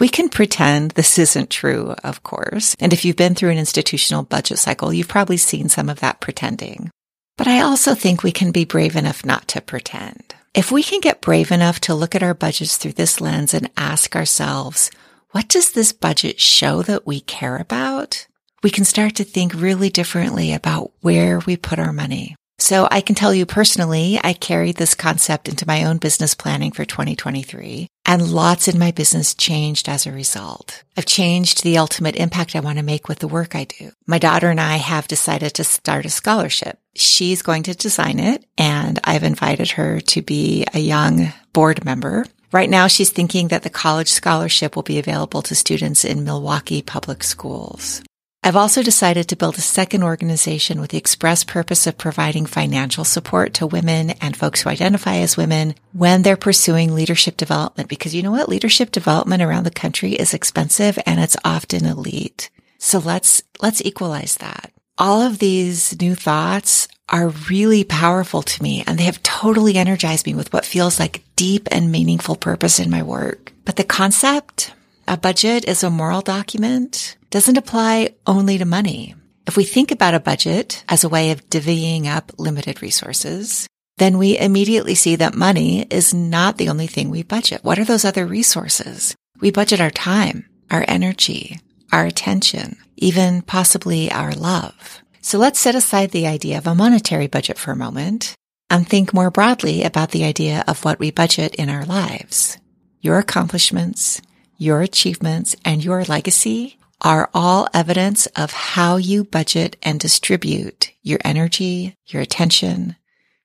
We 0.00 0.08
can 0.08 0.28
pretend 0.28 0.92
this 0.92 1.20
isn't 1.20 1.50
true, 1.50 1.94
of 2.02 2.24
course. 2.24 2.74
And 2.80 2.92
if 2.92 3.04
you've 3.04 3.14
been 3.14 3.36
through 3.36 3.50
an 3.50 3.58
institutional 3.58 4.24
budget 4.24 4.58
cycle, 4.58 4.92
you've 4.92 5.06
probably 5.06 5.36
seen 5.36 5.68
some 5.68 5.88
of 5.88 6.00
that 6.00 6.20
pretending. 6.20 6.90
But 7.36 7.46
I 7.46 7.60
also 7.60 7.94
think 7.94 8.22
we 8.22 8.32
can 8.32 8.50
be 8.50 8.64
brave 8.64 8.96
enough 8.96 9.24
not 9.24 9.46
to 9.48 9.60
pretend. 9.60 10.34
If 10.52 10.72
we 10.72 10.82
can 10.82 11.00
get 11.00 11.20
brave 11.20 11.52
enough 11.52 11.78
to 11.80 11.94
look 11.94 12.16
at 12.16 12.24
our 12.24 12.34
budgets 12.34 12.76
through 12.76 12.92
this 12.92 13.20
lens 13.20 13.54
and 13.54 13.70
ask 13.76 14.16
ourselves, 14.16 14.90
what 15.30 15.48
does 15.48 15.72
this 15.72 15.92
budget 15.92 16.40
show 16.40 16.82
that 16.82 17.06
we 17.06 17.20
care 17.20 17.56
about? 17.56 18.26
We 18.64 18.70
can 18.70 18.84
start 18.84 19.14
to 19.16 19.24
think 19.24 19.54
really 19.54 19.90
differently 19.90 20.52
about 20.52 20.90
where 21.02 21.38
we 21.40 21.56
put 21.56 21.78
our 21.78 21.92
money. 21.92 22.34
So 22.58 22.88
I 22.90 23.00
can 23.00 23.14
tell 23.14 23.34
you 23.34 23.46
personally, 23.46 24.18
I 24.24 24.32
carried 24.32 24.76
this 24.76 24.94
concept 24.94 25.48
into 25.48 25.66
my 25.66 25.84
own 25.84 25.98
business 25.98 26.34
planning 26.34 26.72
for 26.72 26.84
2023 26.84 27.88
and 28.06 28.30
lots 28.30 28.68
in 28.68 28.78
my 28.78 28.90
business 28.90 29.34
changed 29.34 29.88
as 29.88 30.06
a 30.06 30.12
result. 30.12 30.82
I've 30.96 31.06
changed 31.06 31.62
the 31.62 31.78
ultimate 31.78 32.16
impact 32.16 32.54
I 32.54 32.60
want 32.60 32.78
to 32.78 32.84
make 32.84 33.08
with 33.08 33.18
the 33.18 33.28
work 33.28 33.54
I 33.54 33.64
do. 33.64 33.92
My 34.06 34.18
daughter 34.18 34.50
and 34.50 34.60
I 34.60 34.76
have 34.76 35.08
decided 35.08 35.54
to 35.54 35.64
start 35.64 36.04
a 36.04 36.10
scholarship. 36.10 36.78
She's 36.94 37.42
going 37.42 37.64
to 37.64 37.74
design 37.74 38.20
it 38.20 38.44
and 38.58 39.00
I've 39.04 39.24
invited 39.24 39.72
her 39.72 40.00
to 40.00 40.22
be 40.22 40.64
a 40.74 40.78
young 40.78 41.32
board 41.52 41.84
member. 41.84 42.26
Right 42.52 42.70
now, 42.70 42.86
she's 42.86 43.10
thinking 43.10 43.48
that 43.48 43.64
the 43.64 43.70
college 43.70 44.12
scholarship 44.12 44.76
will 44.76 44.84
be 44.84 45.00
available 45.00 45.42
to 45.42 45.56
students 45.56 46.04
in 46.04 46.22
Milwaukee 46.22 46.82
public 46.82 47.24
schools. 47.24 48.00
I've 48.46 48.56
also 48.56 48.82
decided 48.82 49.28
to 49.28 49.36
build 49.36 49.56
a 49.56 49.62
second 49.62 50.02
organization 50.02 50.78
with 50.78 50.90
the 50.90 50.98
express 50.98 51.44
purpose 51.44 51.86
of 51.86 51.96
providing 51.96 52.44
financial 52.44 53.02
support 53.02 53.54
to 53.54 53.66
women 53.66 54.10
and 54.20 54.36
folks 54.36 54.60
who 54.60 54.68
identify 54.68 55.16
as 55.16 55.38
women 55.38 55.74
when 55.94 56.20
they're 56.20 56.36
pursuing 56.36 56.94
leadership 56.94 57.38
development. 57.38 57.88
Because 57.88 58.14
you 58.14 58.22
know 58.22 58.32
what? 58.32 58.50
Leadership 58.50 58.90
development 58.90 59.42
around 59.42 59.64
the 59.64 59.70
country 59.70 60.12
is 60.12 60.34
expensive 60.34 60.98
and 61.06 61.20
it's 61.20 61.38
often 61.42 61.86
elite. 61.86 62.50
So 62.76 62.98
let's, 62.98 63.42
let's 63.62 63.80
equalize 63.82 64.36
that. 64.36 64.70
All 64.98 65.22
of 65.22 65.38
these 65.38 65.98
new 65.98 66.14
thoughts 66.14 66.86
are 67.08 67.30
really 67.48 67.82
powerful 67.82 68.42
to 68.42 68.62
me 68.62 68.84
and 68.86 68.98
they 68.98 69.04
have 69.04 69.22
totally 69.22 69.76
energized 69.76 70.26
me 70.26 70.34
with 70.34 70.52
what 70.52 70.66
feels 70.66 71.00
like 71.00 71.24
deep 71.34 71.66
and 71.70 71.90
meaningful 71.90 72.36
purpose 72.36 72.78
in 72.78 72.90
my 72.90 73.02
work. 73.02 73.54
But 73.64 73.76
the 73.76 73.84
concept, 73.84 74.74
a 75.06 75.16
budget 75.16 75.64
is 75.66 75.82
a 75.82 75.90
moral 75.90 76.20
document 76.20 77.16
doesn't 77.30 77.58
apply 77.58 78.14
only 78.26 78.58
to 78.58 78.64
money. 78.64 79.14
If 79.46 79.56
we 79.56 79.64
think 79.64 79.90
about 79.90 80.14
a 80.14 80.20
budget 80.20 80.84
as 80.88 81.04
a 81.04 81.08
way 81.08 81.30
of 81.30 81.48
divvying 81.50 82.06
up 82.06 82.32
limited 82.38 82.80
resources, 82.80 83.66
then 83.98 84.18
we 84.18 84.38
immediately 84.38 84.94
see 84.94 85.16
that 85.16 85.34
money 85.34 85.82
is 85.90 86.14
not 86.14 86.56
the 86.56 86.68
only 86.68 86.86
thing 86.86 87.10
we 87.10 87.22
budget. 87.22 87.62
What 87.62 87.78
are 87.78 87.84
those 87.84 88.04
other 88.04 88.26
resources? 88.26 89.14
We 89.40 89.50
budget 89.50 89.80
our 89.80 89.90
time, 89.90 90.46
our 90.70 90.84
energy, 90.88 91.58
our 91.92 92.06
attention, 92.06 92.76
even 92.96 93.42
possibly 93.42 94.10
our 94.10 94.32
love. 94.32 95.02
So 95.20 95.38
let's 95.38 95.60
set 95.60 95.74
aside 95.74 96.10
the 96.10 96.26
idea 96.26 96.58
of 96.58 96.66
a 96.66 96.74
monetary 96.74 97.26
budget 97.26 97.58
for 97.58 97.72
a 97.72 97.76
moment 97.76 98.34
and 98.70 98.88
think 98.88 99.12
more 99.12 99.30
broadly 99.30 99.82
about 99.82 100.10
the 100.10 100.24
idea 100.24 100.64
of 100.66 100.84
what 100.84 100.98
we 100.98 101.10
budget 101.10 101.54
in 101.54 101.68
our 101.68 101.84
lives. 101.84 102.58
Your 103.00 103.18
accomplishments, 103.18 104.20
your 104.56 104.80
achievements, 104.82 105.56
and 105.64 105.84
your 105.84 106.04
legacy 106.04 106.78
are 107.00 107.28
all 107.34 107.68
evidence 107.74 108.26
of 108.28 108.52
how 108.52 108.96
you 108.96 109.24
budget 109.24 109.76
and 109.82 110.00
distribute 110.00 110.92
your 111.02 111.18
energy, 111.24 111.96
your 112.06 112.22
attention, 112.22 112.96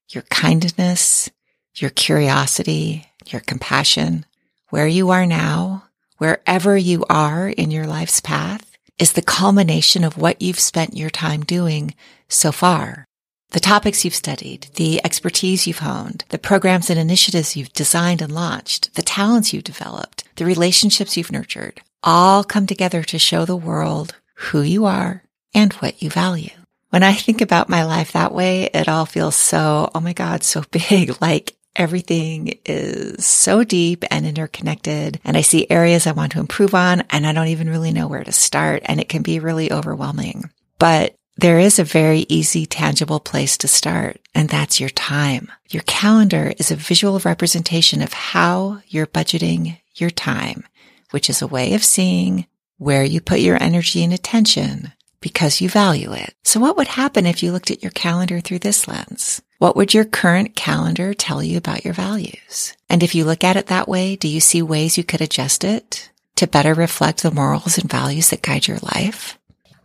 your 0.10 0.24
kindness, 0.24 1.30
your 1.76 1.90
curiosity, 1.90 3.08
your 3.28 3.42
compassion. 3.42 4.26
Where 4.70 4.88
you 4.88 5.10
are 5.10 5.26
now, 5.26 5.86
wherever 6.18 6.78
you 6.78 7.06
are 7.10 7.50
in 7.50 7.72
your 7.72 7.88
life's 7.88 8.22
path 8.22 8.78
is 8.98 9.14
the 9.14 9.22
culmination 9.22 10.04
of 10.04 10.18
what 10.18 10.42
you've 10.42 10.60
spent 10.60 10.96
your 10.96 11.10
time 11.10 11.42
doing 11.44 11.96
so 12.28 12.52
far. 12.52 13.06
The 13.52 13.60
topics 13.60 14.06
you've 14.06 14.14
studied, 14.14 14.68
the 14.76 15.04
expertise 15.04 15.66
you've 15.66 15.80
honed, 15.80 16.24
the 16.30 16.38
programs 16.38 16.90
and 16.90 17.00
initiatives 17.00 17.56
you've 17.56 17.74
designed 17.74 18.22
and 18.22 18.32
launched, 18.32 18.94
the 18.94 19.02
talents 19.02 19.54
you've 19.54 19.64
developed, 19.64 20.19
the 20.40 20.46
relationships 20.46 21.18
you've 21.18 21.32
nurtured, 21.32 21.82
all 22.02 22.44
come 22.44 22.66
together 22.66 23.04
to 23.04 23.20
show 23.20 23.46
the 23.46 23.56
world 23.56 24.16
who 24.36 24.62
you 24.62 24.86
are 24.86 25.22
and 25.54 25.74
what 25.74 26.02
you 26.02 26.10
value. 26.10 26.50
When 26.90 27.04
I 27.04 27.14
think 27.14 27.42
about 27.42 27.70
my 27.70 27.84
life 27.84 28.14
that 28.14 28.34
way, 28.34 28.64
it 28.74 28.88
all 28.88 29.06
feels 29.06 29.36
so, 29.36 29.92
oh 29.94 30.00
my 30.00 30.14
God, 30.14 30.44
so 30.44 30.64
big. 30.72 31.22
Like 31.22 31.56
everything 31.76 32.58
is 32.66 33.26
so 33.26 33.64
deep 33.64 34.06
and 34.10 34.26
interconnected. 34.26 35.20
And 35.26 35.36
I 35.36 35.42
see 35.42 35.70
areas 35.70 36.08
I 36.08 36.14
want 36.14 36.32
to 36.32 36.40
improve 36.40 36.74
on 36.74 37.02
and 37.10 37.28
I 37.28 37.34
don't 37.34 37.48
even 37.48 37.70
really 37.70 37.92
know 37.92 38.08
where 38.08 38.24
to 38.24 38.32
start. 38.32 38.82
And 38.86 39.00
it 39.00 39.10
can 39.10 39.22
be 39.22 39.40
really 39.40 39.72
overwhelming. 39.72 40.50
But 40.80 41.16
there 41.38 41.60
is 41.60 41.80
a 41.80 41.86
very 41.86 42.26
easy, 42.28 42.66
tangible 42.66 43.22
place 43.22 43.58
to 43.60 43.68
start, 43.70 44.20
and 44.36 44.50
that's 44.50 44.82
your 44.82 44.90
time. 44.90 45.50
Your 45.70 45.84
calendar 45.84 46.52
is 46.58 46.70
a 46.70 46.76
visual 46.76 47.18
representation 47.20 48.02
of 48.02 48.12
how 48.12 48.82
you're 48.90 49.08
budgeting 49.08 49.78
your 50.00 50.10
time 50.10 50.64
which 51.12 51.30
is 51.30 51.42
a 51.42 51.48
way 51.48 51.74
of 51.74 51.84
seeing 51.84 52.46
where 52.78 53.04
you 53.04 53.20
put 53.22 53.40
your 53.40 53.62
energy 53.62 54.04
and 54.04 54.14
attention 54.14 54.94
because 55.22 55.60
you 55.60 55.68
value 55.68 56.14
it. 56.14 56.34
So 56.44 56.60
what 56.60 56.78
would 56.78 56.88
happen 56.88 57.26
if 57.26 57.44
you 57.44 57.52
looked 57.52 57.72
at 57.72 57.84
your 57.84 57.92
calendar 57.92 58.40
through 58.40 58.60
this 58.60 58.88
lens? 58.88 59.42
What 59.58 59.76
would 59.76 59.94
your 59.94 60.06
current 60.06 60.56
calendar 60.56 61.14
tell 61.14 61.44
you 61.44 61.58
about 61.58 61.84
your 61.84 61.94
values? 61.94 62.74
And 62.90 63.04
if 63.04 63.14
you 63.14 63.26
look 63.26 63.44
at 63.44 63.58
it 63.58 63.68
that 63.68 63.90
way, 63.90 64.16
do 64.16 64.30
you 64.30 64.40
see 64.40 64.62
ways 64.62 64.98
you 64.98 65.04
could 65.04 65.20
adjust 65.20 65.66
it 65.66 66.10
to 66.36 66.48
better 66.48 66.74
reflect 66.74 67.22
the 67.22 67.32
morals 67.32 67.78
and 67.78 67.90
values 67.90 68.30
that 68.30 68.42
guide 68.42 68.68
your 68.68 68.78
life? 68.78 69.38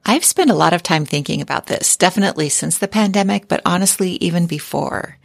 I've 0.06 0.25
spent 0.25 0.50
a 0.50 0.54
lot 0.54 0.75
of 0.75 0.83
time 0.83 1.04
thinking 1.04 1.40
about 1.40 1.66
this, 1.66 1.97
definitely 1.97 2.50
since 2.50 2.78
the 2.78 2.87
pandemic, 2.87 3.49
but 3.49 3.62
honestly, 3.64 4.12
even 4.21 4.47
before. 4.47 5.18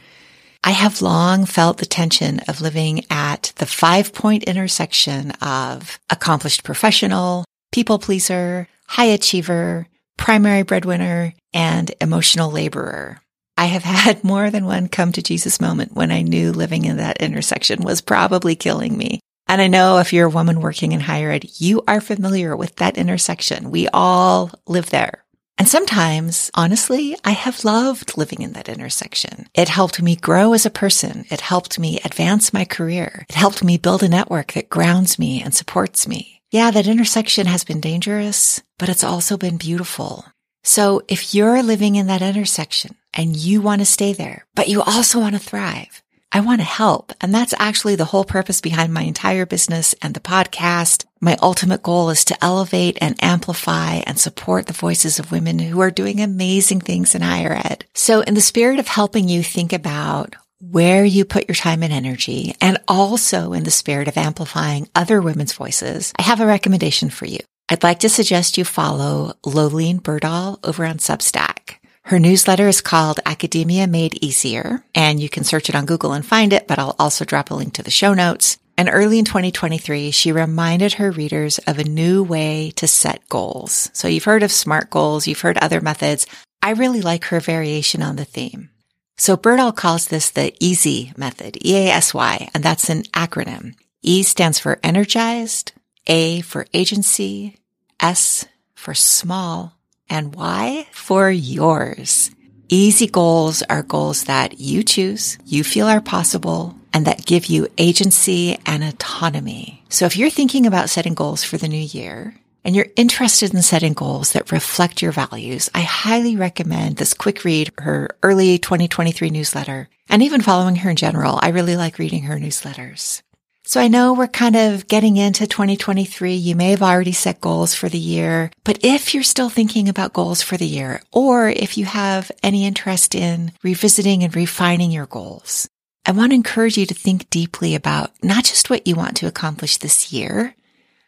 I 0.63 0.71
have 0.71 1.01
long 1.01 1.45
felt 1.45 1.77
the 1.77 1.85
tension 1.85 2.39
of 2.47 2.61
living 2.61 3.05
at 3.09 3.53
the 3.55 3.65
five 3.65 4.13
point 4.13 4.43
intersection 4.43 5.31
of 5.41 5.99
accomplished 6.09 6.63
professional, 6.63 7.45
people 7.71 7.97
pleaser, 7.97 8.67
high 8.85 9.05
achiever, 9.05 9.87
primary 10.17 10.63
breadwinner, 10.63 11.33
and 11.53 11.91
emotional 12.01 12.51
laborer. 12.51 13.21
I 13.57 13.65
have 13.65 13.83
had 13.83 14.23
more 14.23 14.49
than 14.49 14.65
one 14.65 14.89
come 14.89 15.11
to 15.13 15.23
Jesus 15.23 15.61
moment 15.61 15.93
when 15.93 16.11
I 16.11 16.21
knew 16.21 16.51
living 16.51 16.85
in 16.85 16.97
that 16.97 17.21
intersection 17.21 17.83
was 17.83 18.01
probably 18.01 18.55
killing 18.55 18.97
me. 18.97 19.21
And 19.47 19.61
I 19.61 19.67
know 19.67 19.97
if 19.97 20.13
you're 20.13 20.27
a 20.27 20.29
woman 20.29 20.61
working 20.61 20.91
in 20.91 20.99
higher 20.99 21.31
ed, 21.31 21.45
you 21.57 21.83
are 21.87 22.01
familiar 22.01 22.55
with 22.55 22.75
that 22.75 22.97
intersection. 22.97 23.71
We 23.71 23.87
all 23.87 24.51
live 24.67 24.89
there. 24.91 25.23
And 25.59 25.67
sometimes, 25.67 26.49
honestly, 26.55 27.17
I 27.25 27.31
have 27.31 27.65
loved 27.65 28.17
living 28.17 28.41
in 28.41 28.53
that 28.53 28.69
intersection. 28.69 29.49
It 29.53 29.67
helped 29.67 30.01
me 30.01 30.15
grow 30.15 30.53
as 30.53 30.65
a 30.65 30.69
person. 30.69 31.25
It 31.29 31.41
helped 31.41 31.77
me 31.77 31.99
advance 32.05 32.53
my 32.53 32.63
career. 32.63 33.25
It 33.27 33.35
helped 33.35 33.61
me 33.61 33.77
build 33.77 34.01
a 34.01 34.07
network 34.07 34.53
that 34.53 34.69
grounds 34.69 35.19
me 35.19 35.43
and 35.43 35.53
supports 35.53 36.07
me. 36.07 36.41
Yeah, 36.49 36.71
that 36.71 36.87
intersection 36.87 37.45
has 37.45 37.65
been 37.65 37.81
dangerous, 37.81 38.63
but 38.77 38.87
it's 38.87 39.03
also 39.03 39.35
been 39.35 39.57
beautiful. 39.57 40.25
So 40.63 41.01
if 41.09 41.35
you're 41.35 41.61
living 41.61 41.95
in 41.95 42.07
that 42.07 42.21
intersection 42.21 42.95
and 43.13 43.35
you 43.35 43.61
want 43.61 43.81
to 43.81 43.85
stay 43.85 44.13
there, 44.13 44.45
but 44.55 44.69
you 44.69 44.81
also 44.81 45.19
want 45.19 45.35
to 45.35 45.39
thrive, 45.39 46.01
I 46.31 46.41
want 46.41 46.61
to 46.61 46.65
help. 46.65 47.11
And 47.21 47.33
that's 47.33 47.53
actually 47.57 47.95
the 47.95 48.05
whole 48.05 48.23
purpose 48.23 48.61
behind 48.61 48.93
my 48.93 49.01
entire 49.01 49.45
business 49.45 49.95
and 50.01 50.13
the 50.13 50.19
podcast. 50.19 51.05
My 51.19 51.37
ultimate 51.41 51.83
goal 51.83 52.09
is 52.11 52.23
to 52.25 52.43
elevate 52.43 52.97
and 53.01 53.21
amplify 53.23 53.95
and 54.05 54.19
support 54.19 54.67
the 54.67 54.73
voices 54.73 55.19
of 55.19 55.31
women 55.31 55.59
who 55.59 55.79
are 55.81 55.91
doing 55.91 56.21
amazing 56.21 56.81
things 56.81 57.15
in 57.15 57.21
higher 57.21 57.53
ed. 57.53 57.85
So 57.93 58.21
in 58.21 58.35
the 58.35 58.41
spirit 58.41 58.79
of 58.79 58.87
helping 58.87 59.27
you 59.27 59.43
think 59.43 59.73
about 59.73 60.35
where 60.61 61.05
you 61.05 61.25
put 61.25 61.47
your 61.47 61.55
time 61.55 61.83
and 61.83 61.93
energy, 61.93 62.53
and 62.59 62.79
also 62.87 63.53
in 63.53 63.63
the 63.63 63.71
spirit 63.71 64.09
of 64.09 64.17
amplifying 64.17 64.89
other 64.93 65.21
women's 65.21 65.53
voices, 65.53 66.13
I 66.19 66.23
have 66.23 66.41
a 66.41 66.45
recommendation 66.45 67.09
for 67.09 67.25
you. 67.25 67.39
I'd 67.69 67.83
like 67.83 67.99
to 67.99 68.09
suggest 68.09 68.57
you 68.57 68.65
follow 68.65 69.33
Loleen 69.45 70.01
Berdahl 70.01 70.59
over 70.63 70.85
on 70.85 70.97
Substack. 70.97 71.78
Her 72.09 72.17
newsletter 72.17 72.67
is 72.67 72.81
called 72.81 73.19
Academia 73.23 73.85
Made 73.85 74.17
Easier, 74.23 74.83
and 74.95 75.19
you 75.19 75.29
can 75.29 75.43
search 75.43 75.69
it 75.69 75.75
on 75.75 75.85
Google 75.85 76.13
and 76.13 76.25
find 76.25 76.53
it, 76.53 76.67
but 76.67 76.79
I'll 76.79 76.95
also 76.97 77.23
drop 77.23 77.51
a 77.51 77.53
link 77.53 77.73
to 77.73 77.83
the 77.83 77.91
show 77.91 78.15
notes. 78.15 78.57
And 78.79 78.89
early 78.91 79.19
in 79.19 79.25
2023, 79.25 80.09
she 80.09 80.31
reminded 80.31 80.93
her 80.93 81.11
readers 81.11 81.59
of 81.67 81.77
a 81.77 81.83
new 81.83 82.23
way 82.23 82.71
to 82.77 82.87
set 82.87 83.29
goals. 83.29 83.91
So 83.93 84.07
you've 84.07 84.23
heard 84.23 84.41
of 84.41 84.51
SMART 84.51 84.89
goals, 84.89 85.27
you've 85.27 85.41
heard 85.41 85.59
other 85.59 85.81
methods. 85.81 86.25
I 86.63 86.71
really 86.71 87.01
like 87.03 87.25
her 87.25 87.39
variation 87.39 88.01
on 88.01 88.15
the 88.15 88.25
theme. 88.25 88.71
So 89.19 89.37
Berdahl 89.37 89.75
calls 89.75 90.07
this 90.07 90.31
the 90.31 90.51
EASY 90.59 91.13
method, 91.15 91.63
E-A-S-Y, 91.63 92.49
and 92.55 92.63
that's 92.63 92.89
an 92.89 93.03
acronym. 93.13 93.75
E 94.01 94.23
stands 94.23 94.57
for 94.57 94.79
energized, 94.81 95.73
A 96.07 96.41
for 96.41 96.65
agency, 96.73 97.57
S 97.99 98.45
for 98.73 98.95
small, 98.95 99.75
and 100.09 100.35
why? 100.35 100.87
For 100.91 101.29
yours. 101.29 102.31
Easy 102.67 103.07
goals 103.07 103.63
are 103.63 103.81
goals 103.81 104.25
that 104.25 104.59
you 104.59 104.83
choose, 104.83 105.37
you 105.45 105.63
feel 105.63 105.87
are 105.87 106.01
possible, 106.01 106.75
and 106.93 107.05
that 107.05 107.25
give 107.25 107.47
you 107.47 107.67
agency 107.77 108.59
and 108.65 108.83
autonomy. 108.83 109.83
So 109.89 110.05
if 110.05 110.15
you're 110.15 110.29
thinking 110.29 110.65
about 110.65 110.89
setting 110.89 111.15
goals 111.15 111.43
for 111.43 111.57
the 111.57 111.67
new 111.67 111.77
year, 111.77 112.35
and 112.63 112.75
you're 112.75 112.87
interested 112.95 113.53
in 113.53 113.61
setting 113.61 113.93
goals 113.93 114.33
that 114.33 114.51
reflect 114.51 115.01
your 115.01 115.11
values, 115.11 115.69
I 115.73 115.81
highly 115.81 116.35
recommend 116.35 116.97
this 116.97 117.13
quick 117.13 117.43
read, 117.43 117.71
her 117.79 118.09
early 118.21 118.59
2023 118.59 119.29
newsletter, 119.29 119.89
and 120.09 120.21
even 120.21 120.41
following 120.41 120.75
her 120.77 120.89
in 120.89 120.95
general. 120.95 121.39
I 121.41 121.49
really 121.49 121.77
like 121.77 121.99
reading 121.99 122.23
her 122.23 122.37
newsletters. 122.37 123.21
So 123.69 123.79
I 123.79 123.87
know 123.87 124.13
we're 124.13 124.25
kind 124.25 124.55
of 124.55 124.87
getting 124.87 125.17
into 125.17 125.45
2023. 125.45 126.33
You 126.33 126.55
may 126.55 126.71
have 126.71 126.81
already 126.81 127.11
set 127.11 127.39
goals 127.39 127.75
for 127.75 127.87
the 127.87 127.99
year, 127.99 128.49
but 128.63 128.83
if 128.83 129.13
you're 129.13 129.21
still 129.21 129.51
thinking 129.51 129.87
about 129.87 130.11
goals 130.11 130.41
for 130.41 130.57
the 130.57 130.65
year, 130.65 131.03
or 131.11 131.49
if 131.49 131.77
you 131.77 131.85
have 131.85 132.31
any 132.41 132.65
interest 132.65 133.13
in 133.13 133.51
revisiting 133.61 134.23
and 134.23 134.35
refining 134.35 134.89
your 134.89 135.05
goals, 135.05 135.69
I 136.03 136.13
want 136.13 136.31
to 136.31 136.35
encourage 136.35 136.79
you 136.79 136.87
to 136.87 136.95
think 136.95 137.29
deeply 137.29 137.75
about 137.75 138.09
not 138.23 138.43
just 138.43 138.71
what 138.71 138.87
you 138.87 138.95
want 138.95 139.17
to 139.17 139.27
accomplish 139.27 139.77
this 139.77 140.11
year, 140.11 140.55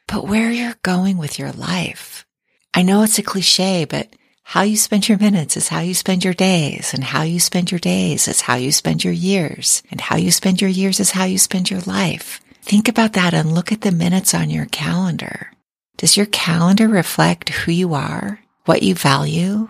but 0.07 0.27
where 0.27 0.51
you're 0.51 0.77
going 0.83 1.17
with 1.17 1.39
your 1.39 1.51
life. 1.53 2.27
I 2.75 2.83
know 2.83 3.01
it's 3.01 3.17
a 3.17 3.23
cliche, 3.23 3.85
but 3.85 4.15
how 4.43 4.61
you 4.61 4.77
spend 4.77 5.09
your 5.09 5.17
minutes 5.17 5.57
is 5.57 5.69
how 5.69 5.79
you 5.79 5.95
spend 5.95 6.23
your 6.23 6.35
days, 6.35 6.93
and 6.93 7.03
how 7.05 7.23
you 7.23 7.39
spend 7.39 7.71
your 7.71 7.79
days 7.79 8.27
is 8.27 8.41
how 8.41 8.53
you 8.53 8.71
spend 8.71 9.03
your 9.03 9.13
years, 9.13 9.81
and 9.89 9.99
how 9.99 10.15
you 10.15 10.29
spend 10.29 10.61
your 10.61 10.69
years 10.69 10.99
is 10.99 11.09
how 11.09 11.23
you 11.23 11.39
spend 11.39 11.71
your 11.71 11.81
life. 11.87 12.39
Think 12.61 12.87
about 12.87 13.13
that 13.13 13.33
and 13.33 13.53
look 13.53 13.71
at 13.71 13.81
the 13.81 13.91
minutes 13.91 14.33
on 14.33 14.49
your 14.49 14.65
calendar. 14.67 15.51
Does 15.97 16.15
your 16.15 16.27
calendar 16.27 16.87
reflect 16.87 17.49
who 17.49 17.71
you 17.71 17.93
are, 17.93 18.39
what 18.65 18.83
you 18.83 18.95
value, 18.95 19.69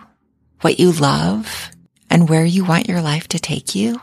what 0.60 0.78
you 0.78 0.92
love, 0.92 1.70
and 2.08 2.28
where 2.28 2.44
you 2.44 2.64
want 2.64 2.88
your 2.88 3.00
life 3.00 3.26
to 3.28 3.38
take 3.38 3.74
you? 3.74 4.00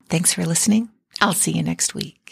Thanks 0.10 0.34
for 0.34 0.46
listening. 0.46 0.90
I'll 1.22 1.34
see 1.34 1.52
you 1.52 1.64
next 1.64 1.96
week. 1.96 2.23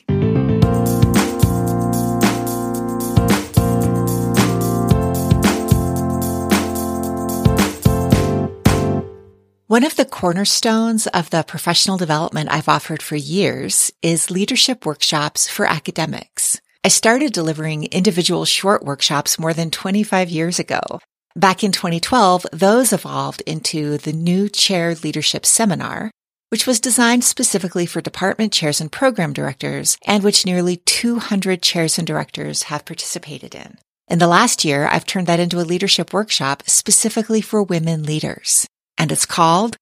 One 9.71 9.85
of 9.85 9.95
the 9.95 10.03
cornerstones 10.03 11.07
of 11.07 11.29
the 11.29 11.43
professional 11.43 11.95
development 11.95 12.51
I've 12.51 12.67
offered 12.67 13.01
for 13.01 13.15
years 13.15 13.89
is 14.01 14.29
leadership 14.29 14.85
workshops 14.85 15.47
for 15.47 15.65
academics. 15.65 16.59
I 16.83 16.89
started 16.89 17.31
delivering 17.31 17.85
individual 17.85 18.43
short 18.43 18.83
workshops 18.83 19.39
more 19.39 19.53
than 19.53 19.71
25 19.71 20.29
years 20.29 20.59
ago. 20.59 20.99
Back 21.37 21.63
in 21.63 21.71
2012, 21.71 22.47
those 22.51 22.91
evolved 22.91 23.43
into 23.47 23.97
the 23.97 24.11
new 24.11 24.49
chair 24.49 24.93
leadership 24.93 25.45
seminar, 25.45 26.11
which 26.49 26.67
was 26.67 26.81
designed 26.81 27.23
specifically 27.23 27.85
for 27.85 28.01
department 28.01 28.51
chairs 28.51 28.81
and 28.81 28.91
program 28.91 29.31
directors 29.31 29.97
and 30.05 30.21
which 30.21 30.45
nearly 30.45 30.81
200 30.85 31.61
chairs 31.61 31.97
and 31.97 32.05
directors 32.05 32.63
have 32.63 32.83
participated 32.83 33.55
in. 33.55 33.77
In 34.09 34.19
the 34.19 34.27
last 34.27 34.65
year, 34.65 34.89
I've 34.91 35.05
turned 35.05 35.27
that 35.27 35.39
into 35.39 35.61
a 35.61 35.63
leadership 35.63 36.11
workshop 36.11 36.63
specifically 36.67 37.39
for 37.39 37.63
women 37.63 38.03
leaders 38.03 38.67
and 39.01 39.11
it's 39.11 39.25
called 39.25 39.77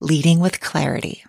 Leading 0.00 0.38
with 0.38 0.60
Clarity. 0.60 1.24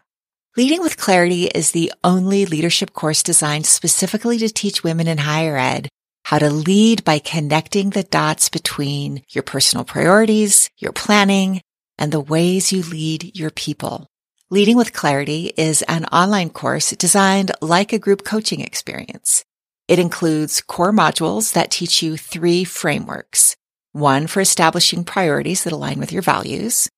Leading 0.55 0.81
with 0.81 0.99
Clarity 0.99 1.45
is 1.45 1.71
the 1.71 1.91
only 2.03 2.45
leadership 2.45 2.93
course 2.93 3.23
designed 3.23 3.65
specifically 3.65 4.37
to 4.37 4.49
teach 4.49 4.83
women 4.83 5.07
in 5.07 5.17
higher 5.17 5.57
ed 5.57 5.89
how 6.25 6.37
to 6.37 6.51
lead 6.51 7.03
by 7.03 7.17
connecting 7.17 7.89
the 7.89 8.03
dots 8.03 8.49
between 8.49 9.23
your 9.29 9.41
personal 9.41 9.83
priorities, 9.83 10.69
your 10.77 10.91
planning, 10.91 11.59
and 11.97 12.11
the 12.11 12.19
ways 12.19 12.71
you 12.71 12.83
lead 12.83 13.35
your 13.35 13.49
people. 13.49 14.05
Leading 14.51 14.77
with 14.77 14.93
Clarity 14.93 15.51
is 15.57 15.81
an 15.87 16.05
online 16.05 16.51
course 16.51 16.91
designed 16.91 17.51
like 17.61 17.93
a 17.93 17.99
group 17.99 18.23
coaching 18.23 18.61
experience. 18.61 19.43
It 19.87 19.97
includes 19.97 20.61
core 20.61 20.93
modules 20.93 21.53
that 21.53 21.71
teach 21.71 22.03
you 22.03 22.15
three 22.15 22.63
frameworks. 22.63 23.55
One 23.91 24.27
for 24.27 24.39
establishing 24.39 25.03
priorities 25.03 25.63
that 25.63 25.73
align 25.73 25.97
with 25.97 26.11
your 26.11 26.21
values 26.21 26.89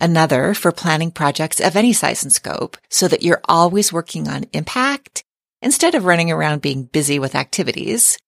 another 0.00 0.54
for 0.54 0.72
planning 0.72 1.10
projects 1.10 1.60
of 1.60 1.76
any 1.76 1.92
size 1.92 2.22
and 2.22 2.32
scope 2.32 2.76
so 2.88 3.08
that 3.08 3.22
you're 3.22 3.40
always 3.44 3.92
working 3.92 4.28
on 4.28 4.44
impact 4.52 5.22
instead 5.60 5.94
of 5.94 6.04
running 6.04 6.30
around 6.30 6.62
being 6.62 6.84
busy 6.84 7.18
with 7.18 7.34
activities. 7.34 8.18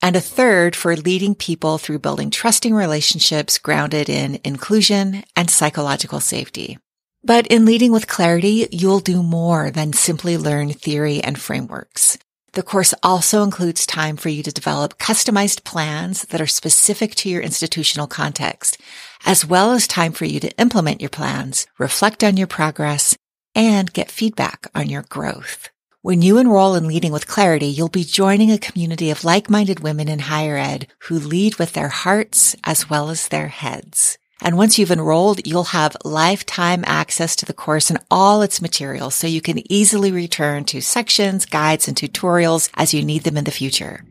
And 0.00 0.16
a 0.16 0.20
third 0.20 0.74
for 0.74 0.96
leading 0.96 1.34
people 1.34 1.78
through 1.78 2.00
building 2.00 2.30
trusting 2.30 2.74
relationships 2.74 3.58
grounded 3.58 4.08
in 4.08 4.40
inclusion 4.44 5.24
and 5.36 5.48
psychological 5.48 6.20
safety. 6.20 6.78
But 7.24 7.46
in 7.46 7.64
leading 7.64 7.92
with 7.92 8.08
clarity, 8.08 8.66
you'll 8.72 8.98
do 8.98 9.22
more 9.22 9.70
than 9.70 9.92
simply 9.92 10.36
learn 10.36 10.72
theory 10.72 11.22
and 11.22 11.38
frameworks. 11.38 12.18
The 12.54 12.62
course 12.62 12.92
also 13.02 13.42
includes 13.42 13.86
time 13.86 14.18
for 14.18 14.28
you 14.28 14.42
to 14.42 14.52
develop 14.52 14.98
customized 14.98 15.64
plans 15.64 16.24
that 16.26 16.40
are 16.40 16.46
specific 16.46 17.14
to 17.14 17.30
your 17.30 17.40
institutional 17.40 18.06
context, 18.06 18.76
as 19.24 19.46
well 19.46 19.72
as 19.72 19.86
time 19.86 20.12
for 20.12 20.26
you 20.26 20.38
to 20.40 20.54
implement 20.58 21.00
your 21.00 21.08
plans, 21.08 21.66
reflect 21.78 22.22
on 22.22 22.36
your 22.36 22.46
progress, 22.46 23.16
and 23.54 23.92
get 23.94 24.10
feedback 24.10 24.66
on 24.74 24.90
your 24.90 25.02
growth. 25.08 25.70
When 26.02 26.20
you 26.20 26.36
enroll 26.36 26.74
in 26.74 26.88
Leading 26.88 27.12
with 27.12 27.26
Clarity, 27.26 27.66
you'll 27.66 27.88
be 27.88 28.04
joining 28.04 28.50
a 28.50 28.58
community 28.58 29.10
of 29.10 29.24
like-minded 29.24 29.80
women 29.80 30.08
in 30.08 30.18
higher 30.18 30.58
ed 30.58 30.88
who 31.08 31.18
lead 31.18 31.56
with 31.56 31.72
their 31.72 31.88
hearts 31.88 32.54
as 32.64 32.90
well 32.90 33.08
as 33.08 33.28
their 33.28 33.48
heads. 33.48 34.18
And 34.42 34.56
once 34.56 34.76
you've 34.76 34.90
enrolled, 34.90 35.46
you'll 35.46 35.62
have 35.64 35.96
lifetime 36.04 36.82
access 36.86 37.36
to 37.36 37.46
the 37.46 37.52
course 37.52 37.90
and 37.90 38.00
all 38.10 38.42
its 38.42 38.60
materials 38.60 39.14
so 39.14 39.28
you 39.28 39.40
can 39.40 39.72
easily 39.72 40.10
return 40.10 40.64
to 40.64 40.82
sections, 40.82 41.46
guides, 41.46 41.86
and 41.86 41.96
tutorials 41.96 42.68
as 42.74 42.92
you 42.92 43.04
need 43.04 43.22
them 43.22 43.36
in 43.36 43.44
the 43.44 43.52
future. 43.52 44.04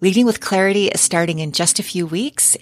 Leading 0.00 0.26
with 0.26 0.40
Clarity 0.40 0.88
is 0.88 1.00
starting 1.00 1.38
in 1.38 1.52
just 1.52 1.78
a 1.78 1.84
few 1.84 2.04
weeks 2.04 2.56